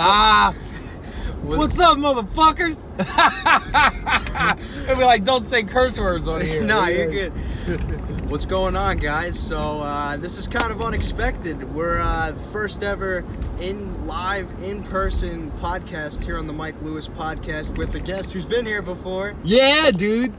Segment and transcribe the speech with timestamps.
[0.00, 0.52] Ah,
[1.42, 2.84] what's up, motherfuckers?
[4.88, 6.62] and we're like, don't say curse words on here.
[6.62, 7.32] nah, you're good.
[8.28, 9.38] What's going on, guys?
[9.38, 11.74] So uh, this is kind of unexpected.
[11.74, 13.24] We're uh, first ever
[13.60, 18.44] in live, in person podcast here on the Mike Lewis podcast with a guest who's
[18.44, 19.34] been here before.
[19.44, 20.34] Yeah, dude.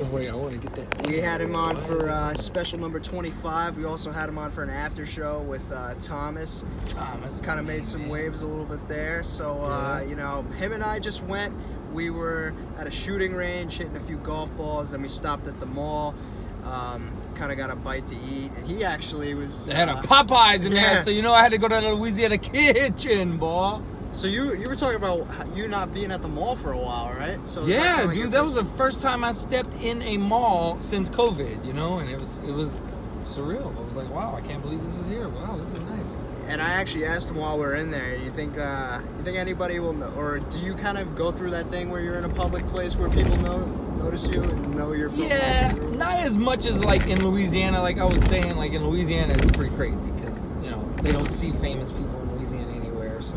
[0.00, 1.06] Oh wait, I want to get that.
[1.06, 3.76] We had him on for uh, special number 25.
[3.76, 6.64] We also had him on for an after show with uh, Thomas.
[6.88, 7.38] Thomas.
[7.40, 9.22] Kind of made some waves a little bit there.
[9.22, 10.08] So uh, Yeah.
[10.08, 11.54] you know, him and I just went.
[11.92, 15.60] We were at a shooting range, hitting a few golf balls, and we stopped at
[15.60, 16.16] the mall.
[16.64, 19.66] Um, kind of got a bite to eat, and he actually was.
[19.66, 20.94] They had a uh, Popeyes in yeah.
[20.94, 23.80] there, so you know I had to go to the Louisiana kitchen, boy.
[24.14, 27.12] So you you were talking about you not being at the mall for a while,
[27.14, 27.38] right?
[27.48, 30.16] So that Yeah, kinda like dude, that was the first time I stepped in a
[30.18, 32.76] mall since COVID, you know, and it was it was
[33.24, 33.76] surreal.
[33.76, 35.28] I was like, wow, I can't believe this is here.
[35.28, 36.06] Wow, this is nice.
[36.46, 38.16] And I actually asked him while we are in there.
[38.16, 41.50] You think uh, you think anybody will know, or do you kind of go through
[41.50, 43.66] that thing where you're in a public place where people know
[43.98, 47.82] notice you and know you're from Yeah, not as much as like in Louisiana.
[47.82, 51.32] Like I was saying, like in Louisiana, it's pretty crazy because you know they don't
[51.32, 52.23] see famous people in Louisiana anywhere.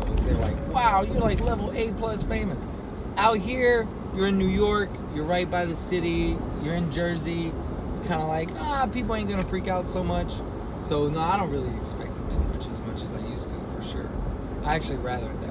[0.06, 2.64] So they're like, "Wow, you're like level A plus famous."
[3.16, 4.90] Out here, you're in New York.
[5.14, 6.36] You're right by the city.
[6.62, 7.52] You're in Jersey.
[7.90, 10.34] It's kind of like ah, people ain't gonna freak out so much.
[10.80, 13.56] So no, I don't really expect it too much as much as I used to
[13.74, 14.10] for sure.
[14.64, 15.47] I actually rather that.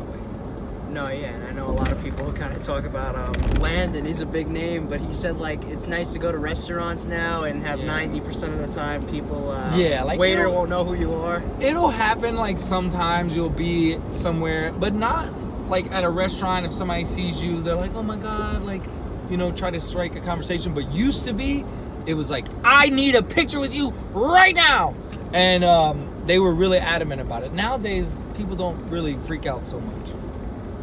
[0.89, 4.05] No, yeah, and I know a lot of people kind of talk about um, Landon.
[4.05, 7.43] He's a big name, but he said like it's nice to go to restaurants now
[7.43, 7.85] and have Yeah.
[7.85, 9.51] ninety percent of the time people.
[9.51, 11.43] Uh, Yeah, like, waiter won't know who you are.
[11.59, 15.29] it'll happen like sometimes you'll be somewhere but not
[15.69, 18.81] like at a restaurant if somebody sees you they're like oh my god like
[19.29, 21.65] you know try to strike a conversation but used to be
[22.05, 24.95] it was like i need a picture with you right now
[25.33, 29.77] and um, they were really adamant about it nowadays people don't really freak out so
[29.81, 30.09] much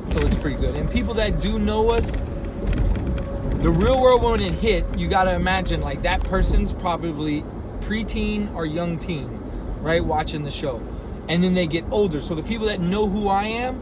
[0.09, 2.21] so it's pretty good and people that do know us
[3.65, 7.41] the real world when it hit, you got to imagine like that person's probably
[7.81, 9.27] preteen or young teen,
[9.81, 10.05] right?
[10.05, 10.83] Watching the show.
[11.31, 12.21] And then they get older.
[12.21, 13.81] So the people that know who I am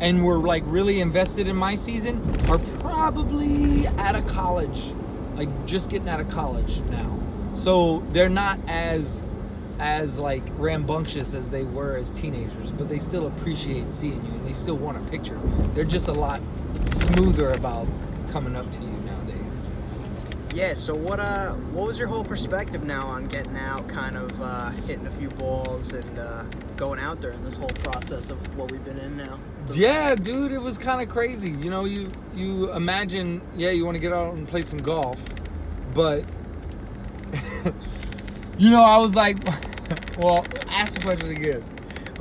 [0.00, 4.94] and were like really invested in my season are probably out of college,
[5.34, 7.18] like just getting out of college now.
[7.56, 9.24] So they're not as
[9.78, 14.46] as like rambunctious as they were as teenagers, but they still appreciate seeing you and
[14.46, 15.38] they still want a picture.
[15.74, 16.40] They're just a lot
[16.86, 17.86] smoother about
[18.28, 19.60] coming up to you nowadays.
[20.54, 20.74] Yeah.
[20.74, 24.70] So what uh what was your whole perspective now on getting out, kind of uh,
[24.70, 26.44] hitting a few balls and uh,
[26.76, 29.40] going out there in this whole process of what we've been in now?
[29.72, 31.50] Yeah, dude, it was kind of crazy.
[31.50, 35.24] You know, you you imagine, yeah, you want to get out and play some golf,
[35.92, 36.24] but
[38.58, 39.38] you know, I was like,
[40.18, 41.64] well, ask the question again.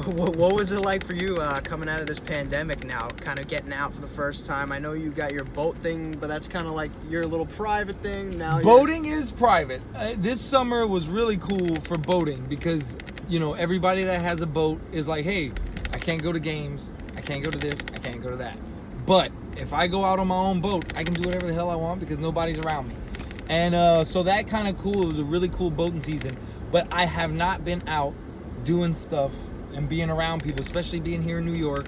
[0.05, 3.38] What, what was it like for you uh, coming out of this pandemic now, kind
[3.38, 4.71] of getting out for the first time?
[4.71, 8.01] I know you got your boat thing, but that's kind of like your little private
[8.01, 8.35] thing.
[8.35, 9.83] Now Boating is private.
[9.94, 12.97] Uh, this summer was really cool for boating because,
[13.29, 15.51] you know, everybody that has a boat is like, hey,
[15.94, 18.57] I can't go to games, I can't go to this, I can't go to that.
[19.05, 21.69] But if I go out on my own boat, I can do whatever the hell
[21.69, 22.95] I want because nobody's around me.
[23.49, 25.03] And uh, so that kind of cool.
[25.03, 26.37] It was a really cool boating season.
[26.71, 28.13] But I have not been out
[28.63, 29.31] doing stuff
[29.73, 31.87] and being around people, especially being here in New York.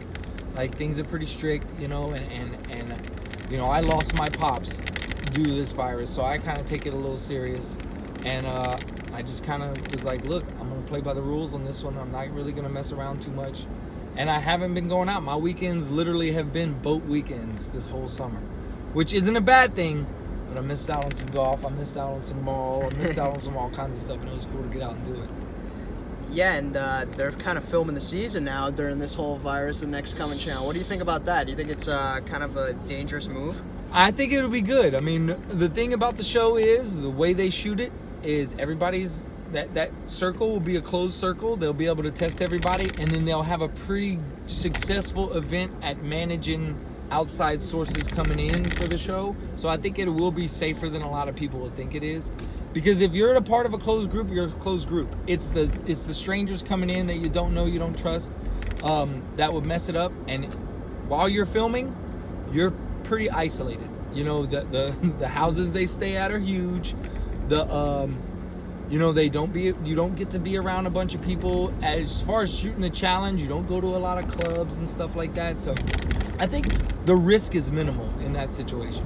[0.55, 3.11] Like things are pretty strict, you know, and and and
[3.49, 4.83] you know, I lost my pops
[5.31, 7.77] due to this virus, so I kind of take it a little serious.
[8.23, 8.77] And uh,
[9.13, 11.83] I just kind of was like, look, I'm gonna play by the rules on this
[11.83, 11.97] one.
[11.97, 13.65] I'm not really gonna mess around too much.
[14.17, 15.23] And I haven't been going out.
[15.23, 18.39] My weekends literally have been boat weekends this whole summer,
[18.93, 20.07] which isn't a bad thing.
[20.55, 21.65] But I missed out on some golf.
[21.65, 22.85] I missed out on some mall.
[22.89, 24.83] I missed out on some all kinds of stuff, and it was cool to get
[24.83, 25.29] out and do it.
[26.31, 29.91] Yeah, and uh, they're kind of filming the season now during this whole virus and
[29.91, 30.65] next coming channel.
[30.65, 31.45] What do you think about that?
[31.45, 33.61] Do you think it's uh, kind of a dangerous move?
[33.91, 34.95] I think it'll be good.
[34.95, 37.91] I mean, the thing about the show is the way they shoot it
[38.23, 41.57] is everybody's that that circle will be a closed circle.
[41.57, 46.01] They'll be able to test everybody, and then they'll have a pretty successful event at
[46.01, 46.79] managing
[47.11, 49.35] outside sources coming in for the show.
[49.55, 52.03] So I think it will be safer than a lot of people would think it
[52.03, 52.31] is.
[52.73, 55.15] Because if you're in a part of a closed group, you're a closed group.
[55.27, 58.33] It's the it's the strangers coming in that you don't know, you don't trust,
[58.83, 60.11] um, that would mess it up.
[60.27, 60.53] And
[61.07, 61.95] while you're filming,
[62.51, 62.71] you're
[63.05, 63.89] pretty isolated.
[64.13, 66.95] You know, the the, the houses they stay at are huge.
[67.47, 68.19] The um
[68.89, 71.73] you know, they don't be you don't get to be around a bunch of people.
[71.81, 74.87] As far as shooting the challenge, you don't go to a lot of clubs and
[74.87, 75.59] stuff like that.
[75.59, 75.73] So
[76.39, 76.67] I think
[77.05, 79.05] the risk is minimal in that situation.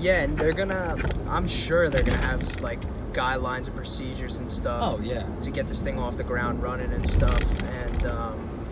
[0.00, 0.96] Yeah, and they're gonna.
[1.28, 2.80] I'm sure they're gonna have like
[3.12, 4.80] guidelines and procedures and stuff.
[4.82, 5.24] Oh yeah.
[5.40, 7.42] to get this thing off the ground running and stuff.
[7.62, 8.66] And um,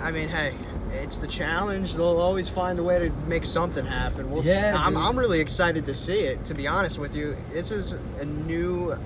[0.00, 0.54] I mean, hey,
[0.92, 1.94] it's the challenge.
[1.94, 4.30] They'll always find a way to make something happen.
[4.30, 4.78] We'll Yeah, see.
[4.84, 4.96] I'm.
[4.96, 6.44] I'm really excited to see it.
[6.44, 8.96] To be honest with you, this is a new,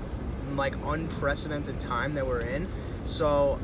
[0.56, 2.68] like unprecedented time that we're in.
[3.04, 3.58] So,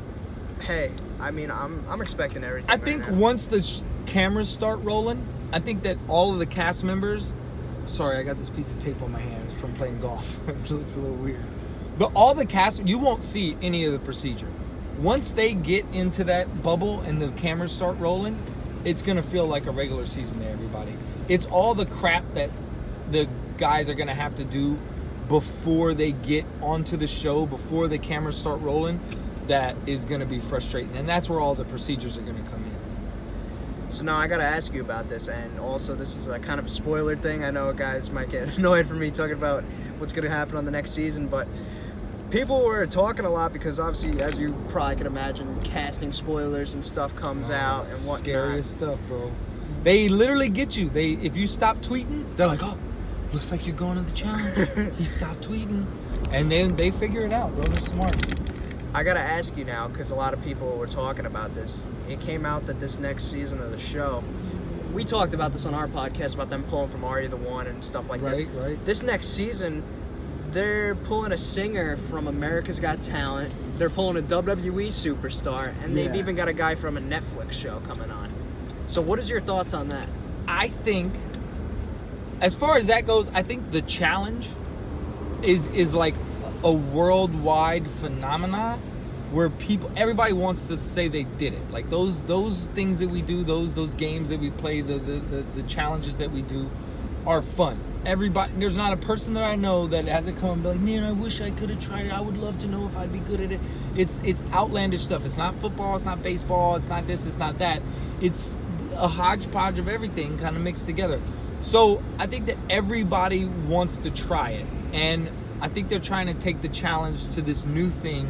[0.61, 2.69] hey, I mean, I'm I'm expecting everything.
[2.69, 3.15] I right think now.
[3.15, 7.33] once the sh- cameras start rolling, I think that all of the cast members.
[7.85, 9.43] Sorry, I got this piece of tape on my hand.
[9.45, 10.39] It's from playing golf.
[10.47, 11.43] it looks a little weird.
[11.97, 14.47] But all the cast, you won't see any of the procedure.
[14.99, 18.39] Once they get into that bubble and the cameras start rolling,
[18.85, 20.95] it's gonna feel like a regular season to everybody.
[21.27, 22.49] It's all the crap that
[23.11, 24.77] the guys are gonna have to do
[25.27, 28.99] before they get onto the show, before the cameras start rolling,
[29.47, 30.95] that is gonna be frustrating.
[30.95, 33.91] And that's where all the procedures are gonna come in.
[33.91, 36.65] So now I gotta ask you about this, and also this is a kind of
[36.65, 37.43] a spoiler thing.
[37.43, 39.63] I know guys might get annoyed for me talking about
[39.99, 41.47] what's gonna happen on the next season, but
[42.31, 46.83] people were talking a lot because obviously, as you probably can imagine, casting spoilers and
[46.83, 48.19] stuff comes oh, out and whatnot.
[48.19, 49.31] Scariest stuff, bro.
[49.83, 50.89] They literally get you.
[50.89, 52.77] They if you stop tweeting, they're like, "Oh,
[53.33, 55.85] looks like you're going to the challenge." he stopped tweeting,
[56.31, 57.65] and then they figure it out, bro.
[57.65, 58.15] They're smart.
[58.95, 61.87] I gotta ask you now because a lot of people were talking about this.
[62.07, 64.23] It came out that this next season of the show,
[64.93, 67.65] we talked about this on our podcast about them pulling from Are You the One
[67.65, 68.41] and stuff like this.
[68.41, 68.85] Right, right.
[68.85, 69.83] This next season,
[70.51, 73.51] they're pulling a singer from America's Got Talent.
[73.79, 77.79] They're pulling a WWE superstar, and they've even got a guy from a Netflix show
[77.87, 78.31] coming on.
[78.85, 80.07] So, what is your thoughts on that?
[80.47, 81.11] I think,
[82.43, 84.49] as far as that goes, I think the challenge
[85.41, 86.13] is is like
[86.61, 88.79] a worldwide phenomenon
[89.31, 91.71] where people everybody wants to say they did it.
[91.71, 95.13] Like those those things that we do, those those games that we play, the the,
[95.19, 96.69] the, the challenges that we do
[97.25, 97.79] are fun.
[98.05, 101.05] Everybody there's not a person that I know that hasn't come and be like, man,
[101.05, 102.11] I wish I could have tried it.
[102.11, 103.61] I would love to know if I'd be good at it.
[103.95, 105.23] It's it's outlandish stuff.
[105.23, 107.81] It's not football, it's not baseball, it's not this, it's not that.
[108.19, 108.57] It's
[108.97, 111.21] a hodgepodge of everything kind of mixed together.
[111.63, 114.67] So I think that everybody wants to try it.
[114.91, 115.31] And
[115.61, 118.27] I think they're trying to take the challenge to this new thing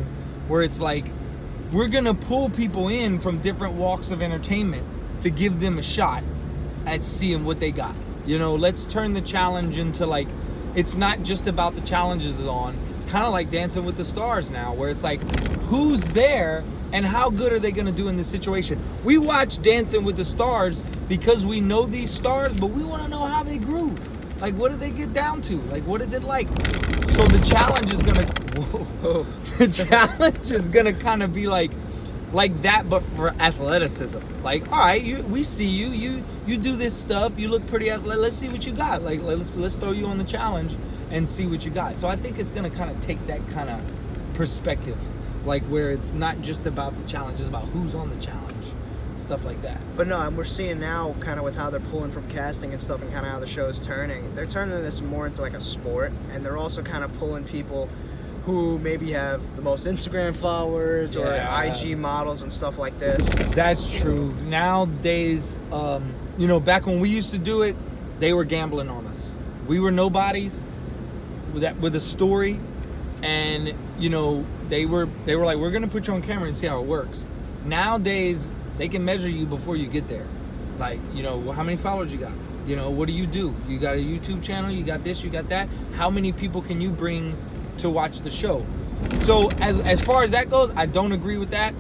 [0.48, 1.06] where it's like,
[1.72, 4.86] we're going to pull people in from different walks of entertainment
[5.22, 6.24] to give them a shot
[6.86, 7.96] at seeing what they got.
[8.26, 10.28] You know, let's turn the challenge into like,
[10.76, 12.78] it's not just about the challenges on.
[12.96, 15.22] It's kind of like Dancing with the Stars now, where it's like,
[15.64, 18.80] who's there and how good are they going to do in this situation?
[19.04, 23.08] We watch Dancing with the Stars because we know these stars, but we want to
[23.08, 24.00] know how they groove.
[24.42, 25.62] Like, what do they get down to?
[25.64, 26.48] Like, what is it like?
[26.48, 29.24] So the challenge is gonna, whoa,
[29.58, 31.72] the challenge is gonna kind of be like,
[32.34, 34.20] like that, but for athleticism.
[34.44, 37.40] Like, all right, you, we see you, you, you do this stuff.
[37.40, 38.22] You look pretty athletic.
[38.22, 39.04] Let's see what you got.
[39.04, 40.76] Like, let's let's throw you on the challenge
[41.12, 42.00] and see what you got.
[42.00, 43.80] So I think it's gonna kind of take that kind of
[44.34, 44.98] perspective,
[45.46, 48.66] like where it's not just about the challenge, it's about who's on the challenge,
[49.18, 49.80] stuff like that.
[49.96, 52.82] But no, and we're seeing now, kind of with how they're pulling from casting and
[52.82, 54.34] stuff, and kind of how the show is turning.
[54.34, 57.90] They're turning this more into like a sport, and they're also kind of pulling people
[58.46, 61.62] who maybe have the most Instagram followers or Yeah.
[61.64, 63.28] IG models and stuff like this.
[63.56, 64.34] That's true.
[64.48, 67.76] Nowadays, um, you know, back when we used to do it,
[68.20, 69.38] they were gambling on us.
[69.68, 70.64] We were nobodies
[71.54, 72.60] with that with a story,
[73.22, 76.58] and you know, they were they were like, we're gonna put you on camera and
[76.58, 77.26] see how it works.
[77.66, 80.26] Nowadays, they can measure you before you get there.
[80.80, 82.32] Like, you know, well, how many followers you got?
[82.68, 83.54] You know, what do you do?
[83.70, 84.70] You got a YouTube channel?
[84.72, 85.24] You got this?
[85.24, 85.70] You got that?
[85.96, 87.38] How many people can you bring
[87.80, 88.66] to watch the show?
[89.22, 91.74] So as as far as that goes, I don't agree with that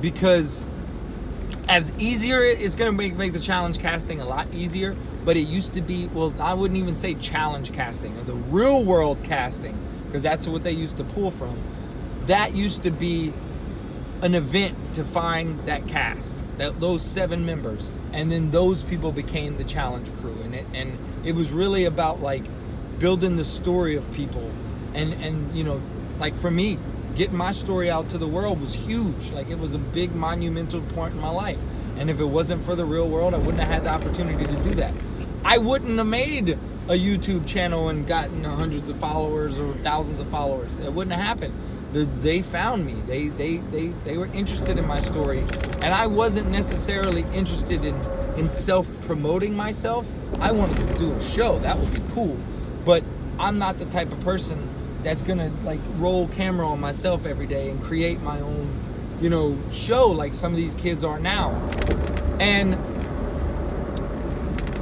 [0.00, 0.68] because
[1.68, 5.46] as easier it's going to make make the challenge casting a lot easier but it
[5.46, 9.78] used to be well i wouldn't even say challenge casting or the real world casting
[10.06, 11.58] because that's what they used to pull from
[12.26, 13.32] that used to be
[14.20, 19.56] an event to find that cast that those seven members and then those people became
[19.56, 22.44] the challenge crew and it and it was really about like
[22.98, 24.50] building the story of people
[24.94, 25.80] and and you know
[26.18, 26.78] like for me
[27.14, 29.30] getting my story out to the world was huge.
[29.30, 31.58] Like it was a big monumental point in my life.
[31.96, 34.62] And if it wasn't for the real world i wouldn't have had the opportunity to
[34.64, 34.92] do that.
[35.44, 36.58] I wouldn't have made
[36.88, 40.78] a youtube channel and gotten hundreds of followers or thousands of followers.
[40.78, 41.54] It wouldn't have happened.
[41.92, 42.94] The, they found me.
[43.06, 45.44] They, they they they were interested in my story.
[45.82, 47.94] And i wasn't necessarily interested in
[48.36, 50.10] in self-promoting myself.
[50.40, 51.60] I wanted to do a show.
[51.60, 52.36] That would be cool.
[52.84, 53.04] But
[53.38, 54.73] i'm not the type of person
[55.04, 58.68] that's gonna like roll camera on myself every day and create my own
[59.20, 61.50] you know show like some of these kids are now
[62.40, 62.74] and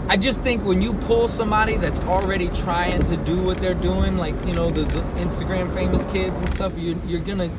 [0.08, 4.18] I just think when you pull somebody that's already trying to do what they're doing,
[4.18, 7.50] like you know the, the Instagram famous kids and stuff, you're, you're gonna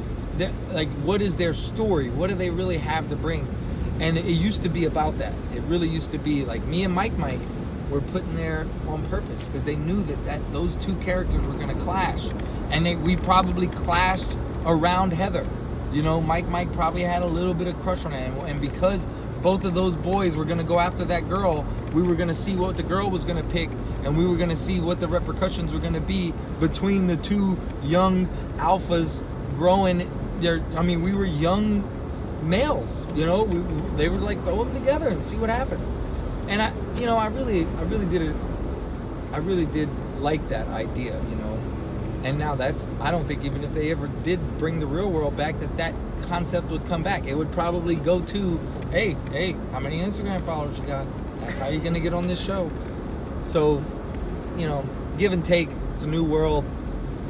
[0.69, 2.11] like what is their story?
[2.11, 3.47] What do they really have to bring?
[3.99, 5.33] And it used to be about that.
[5.55, 7.39] It really used to be like me and Mike Mike
[7.93, 11.53] were put in there on purpose because they knew that, that those two characters were
[11.53, 12.27] going to clash.
[12.71, 14.35] And they, we probably clashed
[14.65, 15.47] around Heather.
[15.93, 18.17] You know, Mike Mike probably had a little bit of crush on her.
[18.17, 19.05] And, because
[19.43, 22.33] both of those boys were going to go after that girl, we were going to
[22.33, 23.69] see what the girl was going to pick
[24.03, 27.17] and we were going to see what the repercussions were going to be between the
[27.17, 28.25] two young
[28.57, 29.23] alphas
[29.55, 30.09] growing
[30.39, 31.83] their I mean, we were young
[32.41, 33.59] males, you know, we,
[33.97, 35.93] they were like throw them together and see what happens.
[36.47, 38.35] And I, you know, I really, I really did it.
[39.31, 41.59] I really did like that idea, you know.
[42.23, 45.35] And now that's, I don't think even if they ever did bring the real world
[45.35, 47.25] back, that that concept would come back.
[47.25, 48.59] It would probably go to,
[48.91, 51.05] hey, hey, how many Instagram followers you got?
[51.41, 52.71] That's how you're gonna get on this show.
[53.43, 53.83] So,
[54.57, 55.69] you know, give and take.
[55.91, 56.63] It's a new world.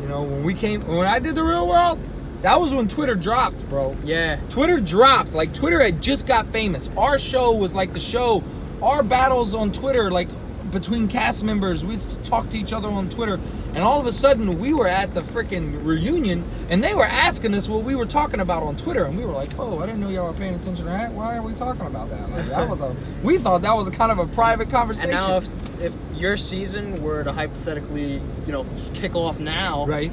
[0.01, 1.99] You know, when we came, when I did the real world,
[2.43, 3.95] that was when Twitter dropped, bro.
[4.03, 4.39] Yeah.
[4.49, 5.33] Twitter dropped.
[5.33, 6.89] Like Twitter had just got famous.
[6.97, 8.43] Our show was like the show.
[8.83, 10.27] Our battles on Twitter, like
[10.71, 13.39] between cast members, we talked to each other on Twitter,
[13.73, 17.53] and all of a sudden we were at the freaking reunion, and they were asking
[17.53, 20.01] us what we were talking about on Twitter, and we were like, "Oh, I didn't
[20.01, 21.13] know y'all were paying attention to that.
[21.13, 22.93] Why are we talking about that?" Like that was a.
[23.23, 25.11] We thought that was a kind of a private conversation.
[25.11, 30.11] And now, if, if your season were to hypothetically, you know, kick off now, right?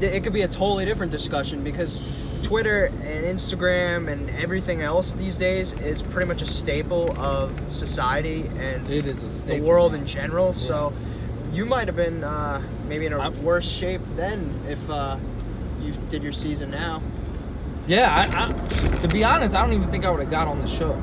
[0.00, 2.02] It, could be a totally different discussion because
[2.42, 8.50] Twitter and Instagram and everything else these days is pretty much a staple of society
[8.58, 9.56] and It is a staple.
[9.56, 10.52] the world in general.
[10.52, 10.92] So
[11.52, 15.16] you might have been uh, maybe in a I'm- worse shape then if uh,
[15.80, 17.02] you did your season now.
[17.86, 20.60] Yeah, I, I, to be honest, I don't even think I would have got on
[20.60, 21.00] the show.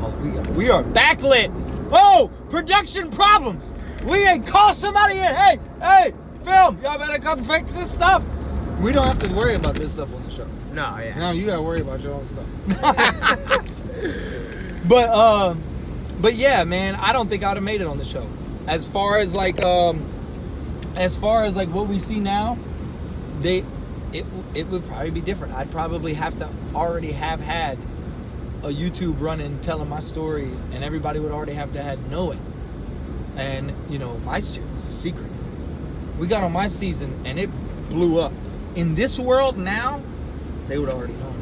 [0.00, 1.52] Oh, we got, we are backlit.
[1.92, 3.72] Oh, production problems.
[4.04, 5.34] We ain't call somebody in.
[5.34, 6.14] Hey, hey,
[6.44, 6.78] film.
[6.82, 8.24] Y'all better come fix this stuff.
[8.80, 10.48] We don't have to worry about this stuff on the show.
[10.72, 11.16] No, yeah.
[11.16, 12.46] Now you gotta worry about your own stuff.
[14.88, 15.62] but um,
[16.20, 18.28] but yeah, man, I don't think I'd have made it on the show.
[18.66, 20.04] As far as like um,
[20.96, 22.58] as far as like what we see now,
[23.40, 23.64] they
[24.12, 25.54] it it would probably be different.
[25.54, 27.78] I'd probably have to already have had
[28.62, 32.38] a YouTube running telling my story, and everybody would already have to had know it.
[33.36, 35.30] And you know, my series was a secret.
[36.18, 37.50] We got on my season, and it
[37.90, 38.32] blew up.
[38.74, 40.02] In this world now,
[40.68, 41.34] they would already know.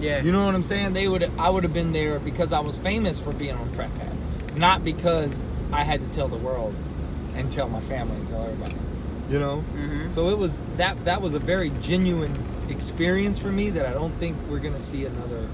[0.00, 0.22] Yeah.
[0.22, 0.92] You know what I'm saying?
[0.92, 3.94] They would I would have been there because I was famous for being on Frat
[3.94, 4.12] Pad,
[4.56, 6.74] not because I had to tell the world
[7.34, 8.76] and tell my family and tell everybody.
[9.30, 9.64] You know?
[9.74, 10.10] Mhm.
[10.10, 12.36] So it was that that was a very genuine
[12.68, 15.46] experience for me that I don't think we're gonna see another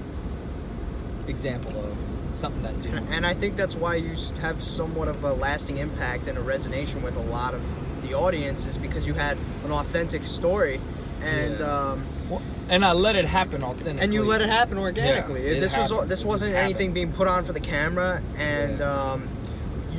[1.27, 1.95] example of
[2.33, 3.07] something that genuine.
[3.11, 7.01] And I think that's why you have somewhat of a lasting impact and a resonation
[7.01, 7.61] with a lot of
[8.03, 10.79] the audience is because you had an authentic story,
[11.23, 11.65] and Yeah.
[11.91, 14.01] um, Well, and I let it happen authentically.
[14.01, 15.43] and you let it happen organically.
[15.45, 16.93] Yeah, it this was this it wasn't anything happened.
[16.93, 19.11] being put on for the camera, and Yeah.
[19.11, 19.27] um,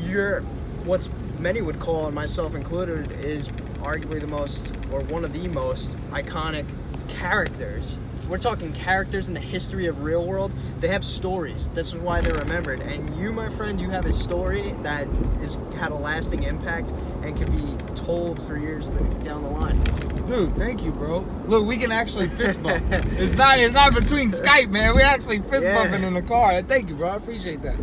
[0.03, 0.41] you're
[0.85, 1.09] what's
[1.39, 3.49] many would call, and myself included, is
[3.83, 6.65] arguably the most or one of the most iconic
[7.09, 7.99] characters.
[8.29, 10.55] We're talking characters in the history of real world.
[10.81, 11.69] They have stories.
[11.75, 12.81] This is why they're remembered.
[12.81, 15.07] And you, my friend, you have a story that
[15.41, 16.91] has had a lasting impact
[17.23, 18.89] and can be told for years
[19.25, 19.79] down the line.
[20.27, 21.27] Dude, thank you, bro.
[21.47, 22.83] Look, we can actually fist bump.
[22.91, 24.95] it's not it's not between Skype, man.
[24.95, 25.75] We're actually fist Yeah.
[25.83, 26.63] bumping in the car.
[26.63, 27.11] Thank you, bro.
[27.11, 27.77] I appreciate that.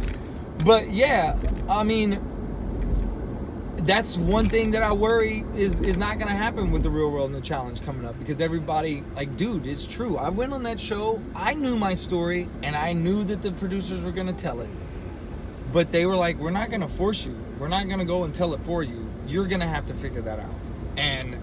[0.65, 1.37] But yeah,
[1.69, 2.19] I mean
[3.85, 7.27] that's one thing that I worry is is not gonna happen with the real world
[7.27, 10.17] and the challenge coming up because everybody like dude, it's true.
[10.17, 14.03] I went on that show, I knew my story and I knew that the producers
[14.03, 14.69] were gonna tell it.
[15.71, 17.37] But they were like, We're not gonna force you.
[17.59, 19.09] We're not gonna go and tell it for you.
[19.27, 20.53] You're gonna have to figure that out.
[20.97, 21.39] And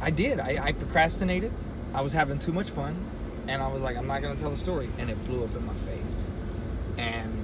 [0.00, 0.40] I did.
[0.40, 1.52] I, I procrastinated.
[1.94, 2.96] I was having too much fun,
[3.46, 5.64] and I was like, I'm not gonna tell the story, and it blew up in
[5.64, 6.30] my face.
[6.98, 7.41] And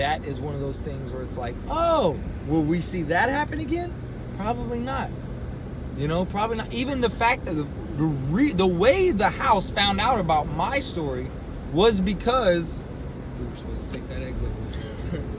[0.00, 3.60] that is one of those things where it's like, oh, will we see that happen
[3.60, 3.92] again?
[4.34, 5.10] Probably not.
[5.98, 6.72] You know, probably not.
[6.72, 7.66] Even the fact that the
[7.98, 11.30] the, re, the way the house found out about my story
[11.74, 12.86] was because
[13.38, 14.50] we were supposed to take that exit.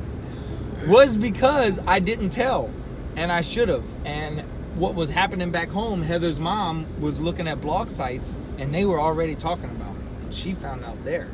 [0.88, 2.70] was because I didn't tell,
[3.16, 3.86] and I should have.
[4.06, 4.42] And
[4.76, 9.02] what was happening back home, Heather's mom was looking at blog sites, and they were
[9.02, 11.32] already talking about me, and she found out there.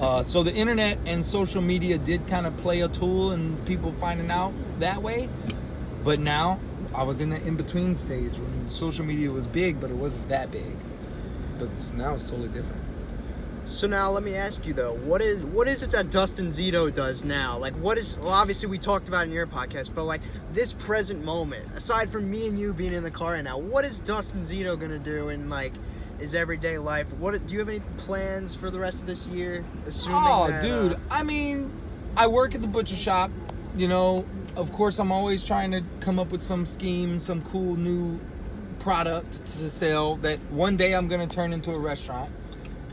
[0.00, 3.92] Uh, so the internet and social media did kind of play a tool in people
[3.92, 5.28] finding out that way.
[6.04, 6.58] But now
[6.94, 10.28] I was in the in between stage when social media was big, but it wasn't
[10.28, 10.76] that big.
[11.58, 12.82] But now it's totally different.
[13.64, 16.92] So now let me ask you though, what is what is it that Dustin Zito
[16.92, 17.56] does now?
[17.56, 20.20] Like what is well obviously we talked about in your podcast, but like
[20.52, 23.84] this present moment, aside from me and you being in the car right now, what
[23.84, 25.72] is Dustin Zito gonna do in like
[26.22, 27.06] is everyday life.
[27.18, 29.64] What do you have any plans for the rest of this year?
[29.86, 30.94] Assuming Oh, that, dude.
[30.94, 31.70] uh, I mean,
[32.16, 33.30] I work at the butcher shop.
[33.76, 34.24] You know,
[34.54, 38.20] of course, I'm always trying to come up with some scheme, some cool new
[38.78, 42.30] product to sell that one day I'm gonna turn into a restaurant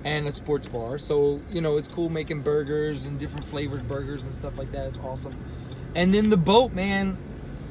[0.04, 0.98] and a sports bar.
[0.98, 4.88] So you know, it's cool making burgers and different flavored burgers and stuff like that.
[4.88, 5.36] It's awesome.
[5.96, 7.18] And then the boat, man.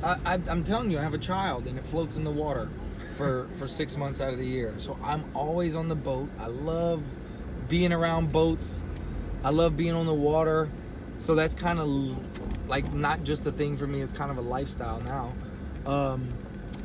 [0.00, 2.69] I, I, I'm telling you, I have a child and it floats in the water
[3.19, 4.73] for for six months out of the year.
[4.79, 6.31] So I'm always on the boat.
[6.39, 7.03] I love
[7.69, 8.83] being around boats.
[9.45, 10.71] I love being on the water.
[11.19, 14.01] So that's kind of like not just a thing for me.
[14.01, 15.35] It's kind of a lifestyle now.
[15.85, 16.33] Um,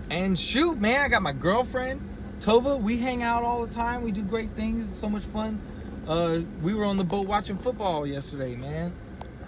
[0.10, 2.02] and shoot, man, I got my girlfriend
[2.40, 2.82] Tova.
[2.82, 4.02] We hang out all the time.
[4.02, 4.88] We do great things.
[4.88, 5.62] It's so much fun.
[6.08, 8.92] Uh, we were on the boat watching football yesterday, man.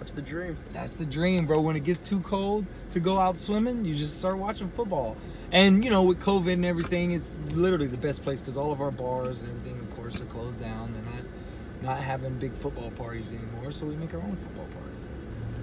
[0.06, 0.56] That's the dream.
[0.72, 1.60] That's the dream, bro.
[1.60, 5.16] When it gets too cold to go out swimming, you just start watching football.
[5.50, 8.80] And you know, with COVID and everything, it's literally the best place because all of
[8.80, 10.92] our bars and everything, of course, are closed down.
[10.92, 11.24] They're not
[11.82, 14.94] not having big football parties anymore, so we make our own football party.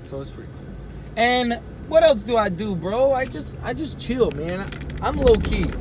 [0.04, 0.76] So it's pretty cool.
[1.16, 3.14] And what else do I do, bro?
[3.14, 4.70] I just I just chill, man.
[5.02, 5.72] I'm low key.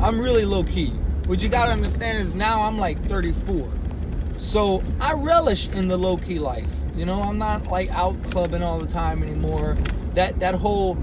[0.00, 0.90] I'm really low key.
[1.26, 3.70] What you gotta understand is now I'm like 34.
[4.38, 6.77] So I relish in the low key life.
[6.98, 9.76] You know, I'm not like out clubbing all the time anymore.
[10.14, 10.94] That that whole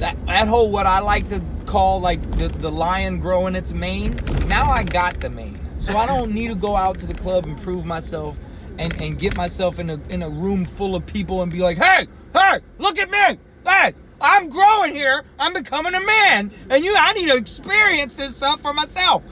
[0.00, 4.16] that that whole what I like to call like the, the lion growing its mane.
[4.46, 5.60] Now I got the mane.
[5.80, 8.42] So I don't need to go out to the club and prove myself
[8.78, 11.76] and, and get myself in a in a room full of people and be like,
[11.76, 13.38] hey, hey, look at me.
[13.66, 15.24] Hey, I'm growing here.
[15.38, 16.52] I'm becoming a man.
[16.70, 19.22] And you I need to experience this stuff for myself.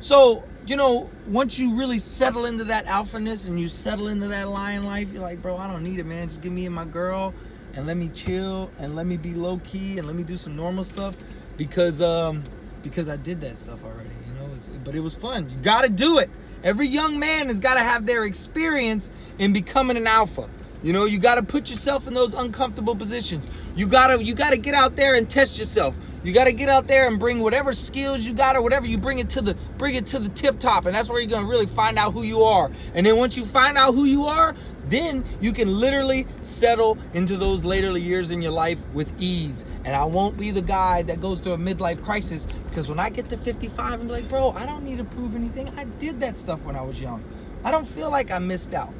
[0.00, 4.48] So, you know, once you really settle into that alphaness and you settle into that
[4.48, 6.28] lion life, you're like, bro, I don't need it, man.
[6.28, 7.34] Just give me and my girl
[7.74, 10.54] and let me chill and let me be low key and let me do some
[10.54, 11.16] normal stuff
[11.56, 12.44] because um
[12.84, 14.48] because I did that stuff already, you know.
[14.84, 15.50] But it was fun.
[15.50, 16.30] You got to do it.
[16.62, 19.10] Every young man has got to have their experience
[19.40, 20.48] in becoming an alpha.
[20.84, 23.48] You know, you got to put yourself in those uncomfortable positions.
[23.74, 25.98] You got to you got to get out there and test yourself.
[26.22, 28.98] You got to get out there and bring whatever skills you got or whatever you
[28.98, 31.46] bring it to the bring it to the tip top and that's where you're to
[31.46, 32.70] really find out who you are.
[32.94, 34.54] And then once you find out who you are,
[34.88, 39.64] then you can literally settle into those later years in your life with ease.
[39.84, 43.08] And I won't be the guy that goes through a midlife crisis because when I
[43.08, 45.70] get to 55 I'm like, "Bro, I don't need to prove anything.
[45.78, 47.22] I did that stuff when I was young.
[47.64, 48.92] I don't feel like I missed out."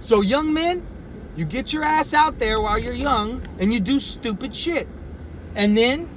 [0.00, 0.82] So, young men,
[1.36, 4.88] you get your ass out there while you're young and you do stupid shit.
[5.54, 6.08] And then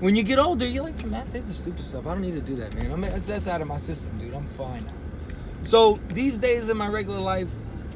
[0.00, 2.06] when you get older, you're like, man, I did the stupid stuff.
[2.06, 2.92] I don't need to do that, man.
[2.92, 4.34] I mean, that's, that's out of my system, dude.
[4.34, 4.92] I'm fine now.
[5.64, 7.48] So, these days in my regular life,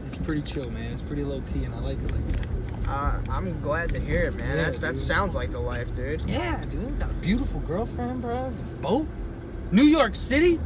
[0.04, 0.92] it's pretty chill, man.
[0.92, 2.46] It's pretty low key and I like it like that.
[2.88, 4.56] Uh, I'm glad to hear it, man.
[4.56, 4.98] Yeah, That's that dude.
[4.98, 6.22] sounds like the life, dude.
[6.28, 6.98] Yeah, dude.
[6.98, 8.52] Got a beautiful girlfriend, bro.
[8.80, 9.06] Boat.
[9.70, 10.58] New York City.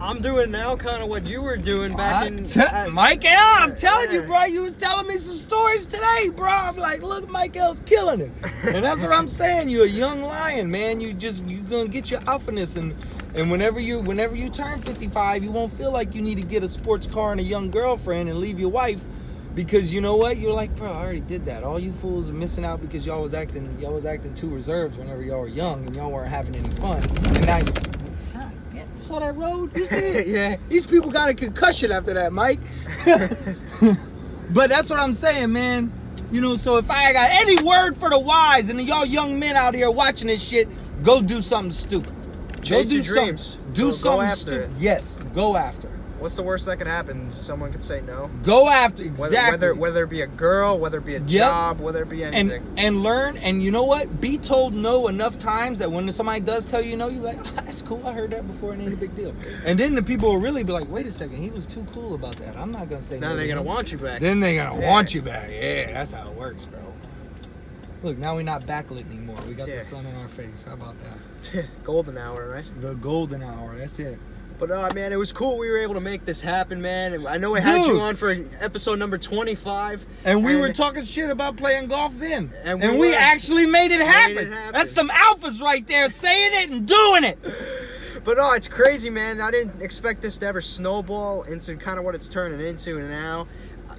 [0.00, 2.42] I'm doing now kind of what you were doing back in.
[2.42, 4.44] te- at- Mike L, I'm telling you, bro.
[4.44, 6.48] You was telling me some stories today, bro.
[6.48, 8.30] I'm like, look, Mike L's killing it,
[8.64, 9.68] and that's what I'm saying.
[9.68, 11.00] You're a young lion, man.
[11.00, 12.94] You just you're gonna get your alphaness, and
[13.34, 16.64] and whenever you whenever you turn 55, you won't feel like you need to get
[16.64, 19.00] a sports car and a young girlfriend and leave your wife.
[19.54, 20.36] Because you know what?
[20.38, 21.64] You're like, bro, I already did that.
[21.64, 24.96] All you fools are missing out because y'all was acting y'all was acting too reserved
[24.96, 27.02] whenever y'all were young and y'all weren't having any fun.
[27.26, 27.64] And now you
[29.10, 29.76] saw that road?
[29.76, 30.26] You see it?
[30.28, 30.56] yeah.
[30.68, 32.60] These people got a concussion after that, Mike.
[34.50, 35.92] but that's what I'm saying, man.
[36.30, 39.56] You know, so if I got any word for the wise and y'all young men
[39.56, 40.68] out here watching this shit,
[41.02, 42.12] go do something stupid.
[42.62, 43.58] Chase go do your something- dreams.
[43.72, 44.60] Do Go- go something after stupid.
[44.62, 44.70] it.
[44.78, 45.88] Yes, go after.
[45.88, 45.94] it.
[46.20, 47.30] What's the worst that could happen?
[47.30, 48.30] Someone could say no.
[48.42, 49.50] Go after Whether, exactly.
[49.52, 51.28] whether whether it be a girl, whether it be a Yep.
[51.28, 52.62] job, whether it be and anything.
[52.76, 54.20] and learn and you know what?
[54.20, 57.52] Be told no enough times that when somebody does tell you no, you're like, oh,
[57.64, 58.06] that's cool.
[58.06, 58.74] I heard that before.
[58.74, 59.34] It ain't a big deal.
[59.64, 62.14] And then the people will really be like, wait a second, he was too cool
[62.14, 62.54] about that.
[62.56, 63.18] I'm not gonna say.
[63.18, 64.20] now no Now they're gonna want you back.
[64.20, 64.90] Then they're gonna Yeah.
[64.90, 65.48] want you back.
[65.50, 66.80] Yeah, that's how it works, bro.
[68.02, 69.36] Look, now we're not backlit anymore.
[69.46, 69.78] We got Yeah.
[69.78, 70.64] the sun in our face.
[70.66, 71.64] How about that?
[71.84, 72.64] Golden hour, right?
[72.80, 73.74] The golden hour.
[73.76, 74.18] That's it.
[74.60, 75.56] But uh, man, it was cool.
[75.56, 77.26] We were able to make this happen, man.
[77.26, 77.86] I know I had Dude.
[77.96, 82.52] you on for episode number 25, And we were talking shit about playing golf then.
[82.62, 83.16] And And we we, were.
[83.16, 84.36] actually made it, happen.
[84.36, 84.72] it happen.
[84.74, 87.38] That's some alphas right there saying it and doing it.
[88.22, 89.40] But no, it's crazy, man.
[89.40, 93.46] I didn't expect this to ever snowball into kind of what it's turning into now.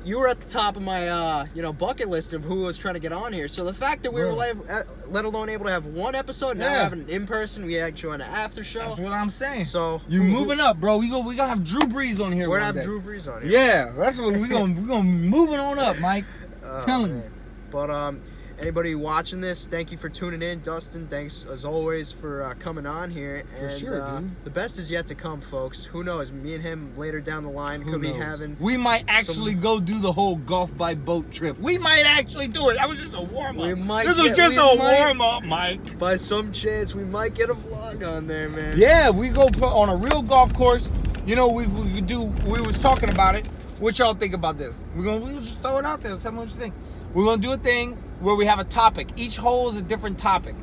[0.03, 2.77] You were at the top of my, uh, you know, bucket list of who was
[2.77, 3.47] trying to get on here.
[3.47, 6.57] So the fact that we were, live, uh, let alone able to have one episode,
[6.57, 6.83] now Yeah.
[6.83, 8.79] having an in person, we actually on an after show.
[8.79, 9.65] That's what I'm saying.
[9.65, 10.97] So you who- moving up, bro.
[10.97, 11.19] We go.
[11.19, 12.49] We gonna have Drew Brees on here.
[12.49, 12.83] We're gonna have day.
[12.85, 13.51] Drew Brees on here.
[13.51, 16.25] Yeah, that's what we're gonna we're gonna moving on up, Mike.
[16.63, 17.23] Oh, telling man.
[17.23, 17.31] you.
[17.71, 18.21] But um,
[18.59, 20.61] anybody watching this, thank you for tuning in.
[20.61, 23.43] Dustin, thanks as always for uh, coming on here.
[23.57, 24.31] For sure, uh, dude.
[24.43, 25.83] The best is yet to come, folks.
[25.85, 26.31] Who knows?
[26.31, 28.57] Me and him later down the line Who could be having.
[28.59, 31.59] We might actually go do the whole golf by boat trip.
[31.59, 32.75] We might actually do it.
[32.75, 33.65] That was just a warm up.
[33.67, 35.97] We might This was just we a might- warm up, Mike.
[35.99, 38.77] By some chance, we might get a vlog on there, man.
[38.77, 40.89] Yeah, we go put on a real golf course.
[41.25, 42.23] You know, we we do.
[42.45, 43.47] We was talking about it.
[43.79, 44.85] What y'all think about this?
[44.95, 46.15] We're gonna we'll just throw it out there.
[46.17, 46.73] Tell me what you think.
[47.13, 49.09] We're gonna do a thing where we have a topic.
[49.15, 50.55] Each hole is a different topic,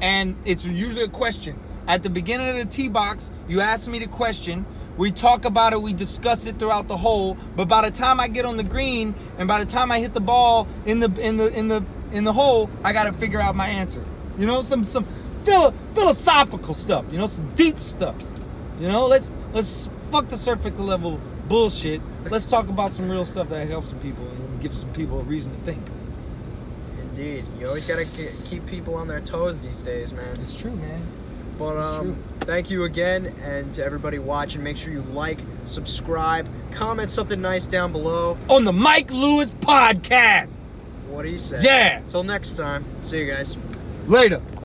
[0.00, 1.58] and it's usually a question.
[1.88, 4.66] At the beginning of the tee box, you ask me the question.
[4.96, 5.82] We talk about it.
[5.82, 7.36] We discuss it throughout the hole.
[7.54, 10.14] But by the time I get on the green, and by the time I hit
[10.14, 13.54] the ball in the in the in the in the hole, I gotta figure out
[13.54, 14.04] my answer.
[14.38, 15.06] You know, some some
[15.44, 17.04] philo- philosophical stuff.
[17.12, 18.16] You know, some deep stuff.
[18.80, 22.00] You know, let's let's fuck the surface level bullshit.
[22.28, 25.22] Let's talk about some real stuff that helps some people and gives some people a
[25.22, 25.82] reason to think.
[27.16, 27.46] Indeed.
[27.58, 28.04] You always gotta
[28.44, 30.28] keep people on their toes these days, man.
[30.40, 31.06] It's true, man.
[31.58, 37.10] But um, thank you again, and to everybody watching, make sure you like, subscribe, comment
[37.10, 38.36] something nice down below.
[38.50, 40.58] On the Mike Lewis podcast.
[41.08, 41.62] What do you say?
[41.62, 41.98] Yeah.
[42.00, 43.56] Until next time, see you guys.
[44.06, 44.42] Later.